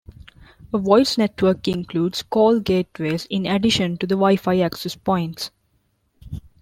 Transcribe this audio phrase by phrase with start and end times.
[0.73, 5.51] A voice network includes call gateways in addition to the Wi-Fi access points.